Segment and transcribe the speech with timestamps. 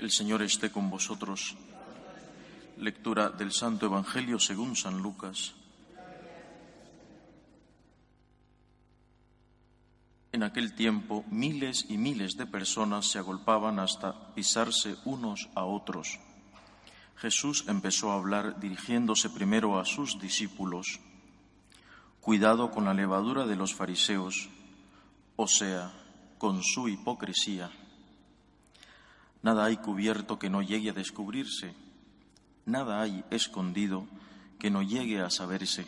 [0.00, 1.54] El Señor esté con vosotros.
[2.78, 5.52] Lectura del Santo Evangelio según San Lucas.
[10.32, 16.18] En aquel tiempo miles y miles de personas se agolpaban hasta pisarse unos a otros.
[17.16, 20.98] Jesús empezó a hablar dirigiéndose primero a sus discípulos.
[22.22, 24.48] Cuidado con la levadura de los fariseos,
[25.36, 25.92] o sea,
[26.38, 27.70] con su hipocresía.
[29.42, 31.74] Nada hay cubierto que no llegue a descubrirse,
[32.66, 34.06] nada hay escondido
[34.58, 35.86] que no llegue a saberse.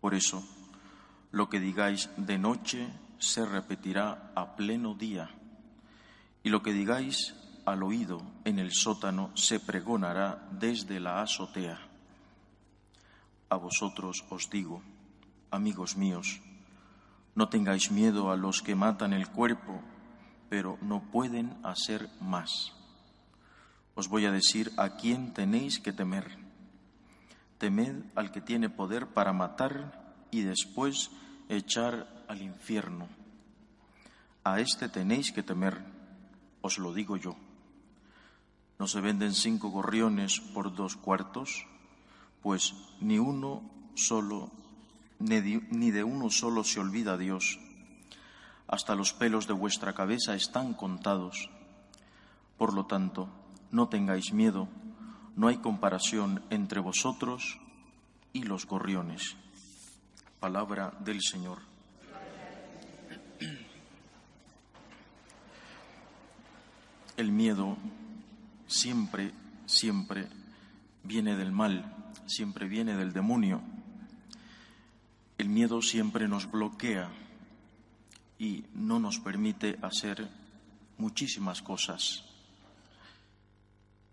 [0.00, 0.42] Por eso,
[1.30, 2.88] lo que digáis de noche
[3.18, 5.30] se repetirá a pleno día,
[6.42, 11.78] y lo que digáis al oído en el sótano se pregonará desde la azotea.
[13.48, 14.82] A vosotros os digo,
[15.50, 16.40] amigos míos,
[17.34, 19.80] no tengáis miedo a los que matan el cuerpo,
[20.52, 22.74] pero no pueden hacer más.
[23.94, 26.28] Os voy a decir a quién tenéis que temer.
[27.56, 31.10] Temed al que tiene poder para matar y después
[31.48, 33.08] echar al infierno.
[34.44, 35.80] A este tenéis que temer,
[36.60, 37.34] os lo digo yo.
[38.78, 41.64] ¿No se venden cinco gorriones por dos cuartos?
[42.42, 43.62] Pues ni uno
[43.94, 44.52] solo,
[45.18, 47.58] ni de uno solo se olvida Dios
[48.68, 51.50] hasta los pelos de vuestra cabeza están contados.
[52.56, 53.28] Por lo tanto,
[53.70, 54.68] no tengáis miedo,
[55.36, 57.58] no hay comparación entre vosotros
[58.32, 59.36] y los gorriones.
[60.40, 61.58] Palabra del Señor.
[67.16, 67.76] El miedo
[68.66, 69.32] siempre,
[69.66, 70.28] siempre
[71.04, 73.60] viene del mal, siempre viene del demonio.
[75.38, 77.10] El miedo siempre nos bloquea,
[78.42, 80.28] y no nos permite hacer
[80.98, 82.24] muchísimas cosas.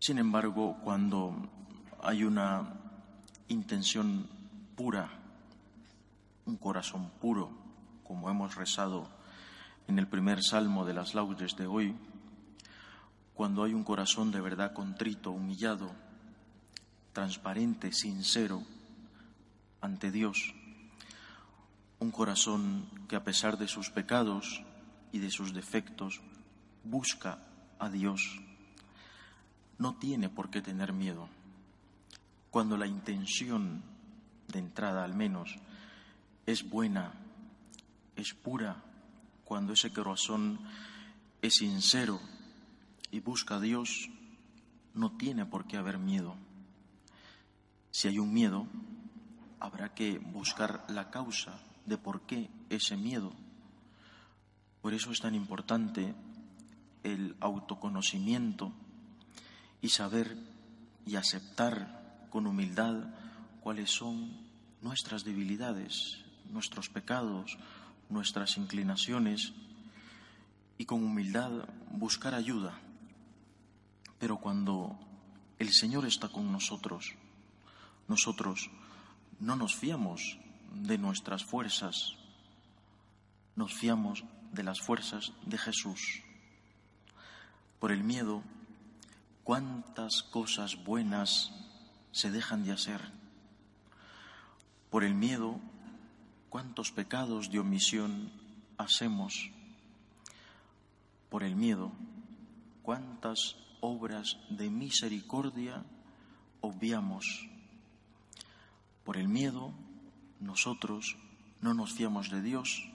[0.00, 1.48] Sin embargo, cuando
[2.02, 2.74] hay una
[3.46, 4.26] intención
[4.74, 5.08] pura,
[6.44, 7.52] un corazón puro,
[8.02, 9.08] como hemos rezado
[9.86, 11.94] en el primer salmo de las laudes de hoy,
[13.32, 15.92] cuando hay un corazón de verdad contrito, humillado,
[17.12, 18.60] transparente, sincero
[19.80, 20.52] ante Dios,
[21.98, 24.62] un corazón que a pesar de sus pecados
[25.12, 26.20] y de sus defectos
[26.84, 27.38] busca
[27.78, 28.38] a Dios,
[29.78, 31.28] no tiene por qué tener miedo.
[32.50, 33.82] Cuando la intención
[34.48, 35.56] de entrada al menos
[36.44, 37.12] es buena,
[38.14, 38.82] es pura,
[39.44, 40.58] cuando ese corazón
[41.40, 42.20] es sincero
[43.10, 44.08] y busca a Dios,
[44.94, 46.36] no tiene por qué haber miedo.
[47.90, 48.66] Si hay un miedo,
[49.60, 53.32] habrá que buscar la causa de por qué ese miedo.
[54.82, 56.14] Por eso es tan importante
[57.02, 58.72] el autoconocimiento
[59.80, 60.36] y saber
[61.06, 62.94] y aceptar con humildad
[63.60, 64.46] cuáles son
[64.82, 66.18] nuestras debilidades,
[66.50, 67.56] nuestros pecados,
[68.08, 69.52] nuestras inclinaciones
[70.78, 72.78] y con humildad buscar ayuda.
[74.18, 74.98] Pero cuando
[75.58, 77.14] el Señor está con nosotros,
[78.08, 78.70] nosotros
[79.40, 80.38] no nos fiamos
[80.82, 82.14] de nuestras fuerzas,
[83.54, 86.22] nos fiamos de las fuerzas de Jesús.
[87.78, 88.42] Por el miedo,
[89.44, 91.52] cuántas cosas buenas
[92.12, 93.00] se dejan de hacer.
[94.90, 95.60] Por el miedo,
[96.48, 98.32] cuántos pecados de omisión
[98.78, 99.50] hacemos.
[101.28, 101.92] Por el miedo,
[102.82, 105.84] cuántas obras de misericordia
[106.60, 107.48] obviamos.
[109.04, 109.72] Por el miedo,
[110.40, 111.16] nosotros
[111.60, 112.88] no nos fiamos de Dios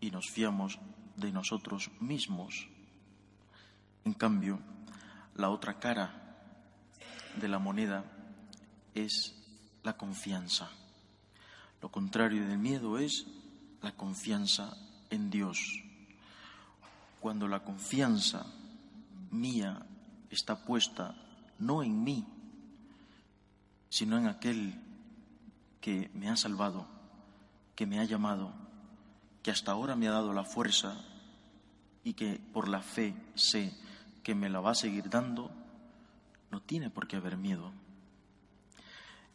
[0.00, 0.78] y nos fiamos
[1.16, 2.68] de nosotros mismos.
[4.04, 4.60] En cambio,
[5.34, 6.36] la otra cara
[7.36, 8.04] de la moneda
[8.94, 9.34] es
[9.82, 10.70] la confianza.
[11.80, 13.26] Lo contrario del miedo es
[13.82, 14.76] la confianza
[15.10, 15.82] en Dios.
[17.20, 18.46] Cuando la confianza
[19.30, 19.86] mía
[20.30, 21.14] está puesta
[21.58, 22.26] no en mí,
[23.88, 24.74] sino en aquel
[25.80, 26.86] que me ha salvado,
[27.74, 28.52] que me ha llamado,
[29.42, 30.96] que hasta ahora me ha dado la fuerza
[32.04, 33.72] y que por la fe sé
[34.22, 35.50] que me la va a seguir dando,
[36.50, 37.72] no tiene por qué haber miedo.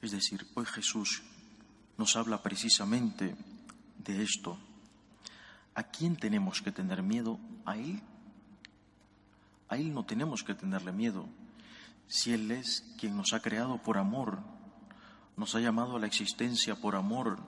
[0.02, 1.24] Es decir, hoy Jesús
[1.98, 3.36] nos habla precisamente
[3.98, 4.58] de esto.
[5.74, 7.40] ¿A quién tenemos que tener miedo?
[7.66, 8.02] ¿A Él?
[9.70, 11.28] A Él no tenemos que tenerle miedo,
[12.08, 14.40] si Él es quien nos ha creado por amor
[15.38, 17.40] nos ha llamado a la existencia por amor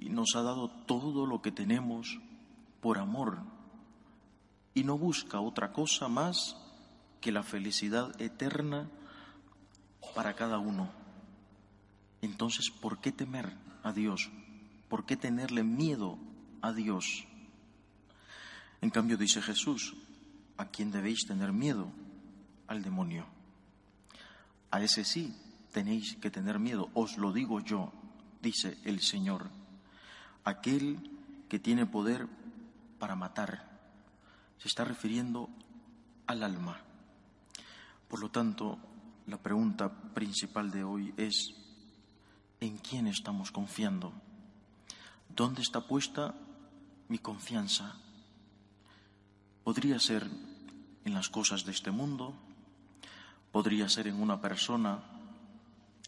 [0.00, 2.18] y nos ha dado todo lo que tenemos
[2.80, 3.38] por amor
[4.74, 6.56] y no busca otra cosa más
[7.20, 8.88] que la felicidad eterna
[10.14, 10.90] para cada uno.
[12.22, 14.30] Entonces, ¿por qué temer a Dios?
[14.88, 16.18] ¿Por qué tenerle miedo
[16.62, 17.26] a Dios?
[18.80, 19.94] En cambio, dice Jesús,
[20.56, 21.90] ¿a quién debéis tener miedo?
[22.66, 23.26] Al demonio.
[24.70, 25.34] A ese sí
[25.72, 27.92] tenéis que tener miedo, os lo digo yo,
[28.42, 29.50] dice el Señor.
[30.44, 30.98] Aquel
[31.48, 32.28] que tiene poder
[32.98, 33.68] para matar.
[34.58, 35.48] Se está refiriendo
[36.26, 36.80] al alma.
[38.08, 38.78] Por lo tanto,
[39.26, 41.54] la pregunta principal de hoy es,
[42.60, 44.12] ¿en quién estamos confiando?
[45.28, 46.34] ¿Dónde está puesta
[47.08, 47.96] mi confianza?
[49.64, 50.28] Podría ser
[51.04, 52.34] en las cosas de este mundo,
[53.52, 55.09] podría ser en una persona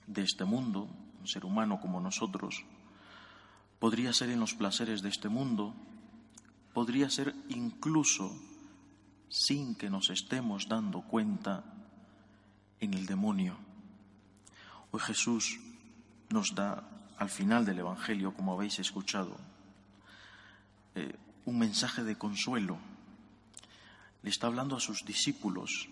[0.07, 0.89] de este mundo,
[1.21, 2.65] un ser humano como nosotros,
[3.79, 5.75] podría ser en los placeres de este mundo,
[6.73, 8.33] podría ser incluso
[9.29, 11.65] sin que nos estemos dando cuenta
[12.81, 13.57] en el demonio.
[14.91, 15.59] Hoy Jesús
[16.31, 16.85] nos da
[17.17, 19.37] al final del Evangelio, como habéis escuchado,
[20.95, 22.79] eh, un mensaje de consuelo.
[24.23, 25.89] Le está hablando a sus discípulos,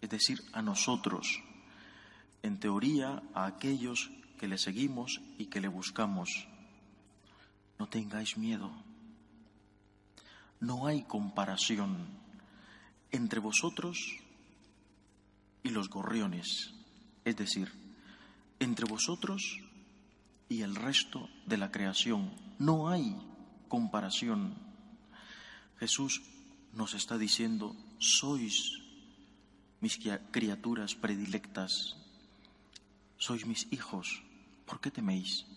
[0.00, 1.42] es decir, a nosotros,
[2.44, 6.46] en teoría a aquellos que le seguimos y que le buscamos.
[7.78, 8.70] No tengáis miedo.
[10.60, 12.06] No hay comparación
[13.10, 13.96] entre vosotros
[15.62, 16.74] y los gorriones,
[17.24, 17.72] es decir,
[18.60, 19.60] entre vosotros
[20.50, 22.30] y el resto de la creación.
[22.58, 23.16] No hay
[23.68, 24.54] comparación.
[25.78, 26.20] Jesús
[26.74, 28.82] nos está diciendo, sois
[29.80, 29.98] mis
[30.30, 32.03] criaturas predilectas,
[33.24, 34.20] sois mis hijos,
[34.66, 35.48] ¿por qué teméis?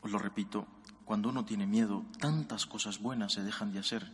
[0.00, 0.64] Os lo repito,
[1.04, 4.10] cuando uno tiene miedo, tantas cosas buenas se dejan de hacer.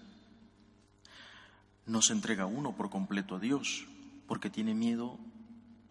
[1.86, 3.86] No se entrega uno por completo a Dios,
[4.26, 5.16] porque tiene miedo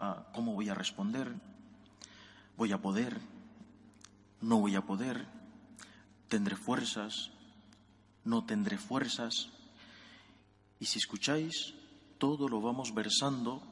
[0.02, 1.32] a cómo voy a responder,
[2.58, 3.22] voy a poder,
[4.42, 5.30] no voy a poder,
[6.28, 7.32] tendré fuerzas,
[8.26, 9.48] no tendré fuerzas.
[10.82, 11.74] Y si escucháis,
[12.18, 13.64] todo lo vamos versando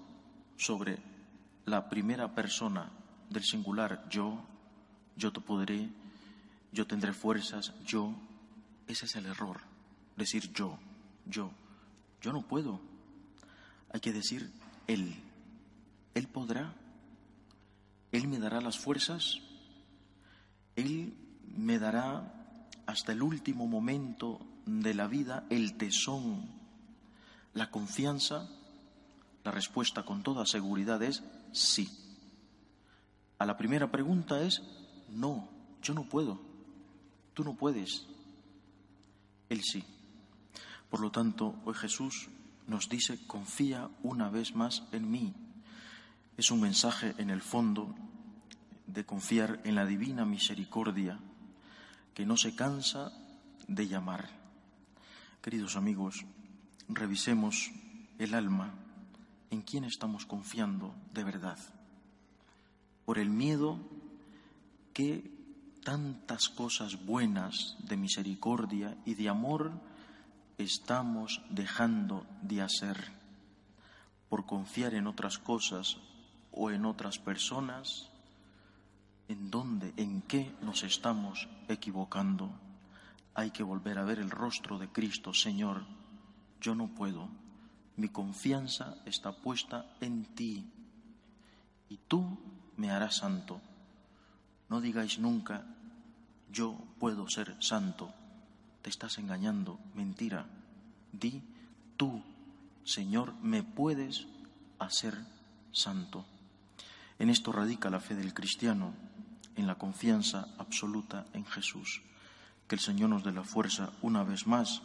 [0.56, 1.11] sobre
[1.66, 2.90] la primera persona
[3.30, 4.42] del singular, yo,
[5.16, 5.90] yo te podré,
[6.72, 8.14] yo tendré fuerzas, yo.
[8.88, 9.62] Ese es el error,
[10.18, 10.78] decir yo,
[11.26, 11.52] yo.
[12.22, 12.80] Yo no puedo.
[13.92, 14.52] Hay que decir
[14.88, 15.16] Él.
[16.14, 16.74] Él podrá.
[18.12, 19.40] Él me dará las fuerzas.
[20.76, 21.14] Él
[21.58, 22.32] me dará
[22.86, 26.46] hasta el último momento de la vida el tesón,
[27.54, 28.50] la confianza.
[29.44, 31.90] La respuesta con toda seguridad es sí.
[33.38, 34.62] A la primera pregunta es
[35.10, 35.50] no,
[35.82, 36.40] yo no puedo.
[37.34, 38.06] Tú no puedes.
[39.50, 39.84] Él sí.
[40.90, 42.30] Por lo tanto, hoy Jesús
[42.68, 45.34] nos dice, confía una vez más en mí.
[46.38, 47.96] Es un mensaje en el fondo
[48.88, 51.20] de confiar en la divina misericordia
[52.14, 53.12] que no se cansa
[53.68, 54.30] de llamar.
[55.42, 56.26] Queridos amigos,
[56.90, 57.72] revisemos
[58.20, 58.74] el alma,
[59.52, 61.60] en quién estamos confiando de verdad.
[63.06, 63.78] Por el miedo
[64.94, 65.30] que
[65.84, 69.72] tantas cosas buenas de misericordia y de amor
[70.58, 73.12] estamos dejando de hacer
[74.30, 75.98] por confiar en otras cosas
[76.52, 78.10] o en otras personas,
[79.28, 82.50] en dónde, en qué nos estamos equivocando.
[83.34, 85.86] Hay que volver a ver el rostro de Cristo, Señor,
[86.62, 87.28] yo no puedo,
[87.98, 90.66] mi confianza está puesta en ti
[91.90, 92.38] y tú
[92.78, 93.62] me harás santo.
[94.70, 95.66] No digáis nunca,
[96.52, 98.14] yo puedo ser santo
[98.82, 100.46] te estás engañando, mentira.
[101.12, 101.42] Di,
[101.98, 102.24] tú,
[102.84, 104.28] Señor, me puedes
[104.80, 105.18] hacer
[105.72, 106.26] santo.
[107.20, 108.94] En esto radica la fe del cristiano,
[109.56, 112.02] en la confianza absoluta en Jesús.
[112.68, 114.82] Que el Señor nos dé la fuerza una vez más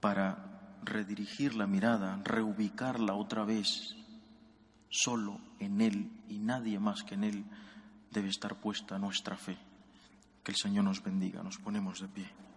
[0.00, 0.47] para
[0.82, 3.96] redirigir la mirada, reubicarla otra vez.
[4.90, 7.44] Solo en Él y nadie más que en Él
[8.10, 9.58] debe estar puesta nuestra fe.
[10.42, 11.42] Que el Señor nos bendiga.
[11.42, 12.47] Nos ponemos de pie.